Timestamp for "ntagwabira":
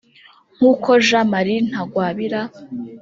1.69-2.41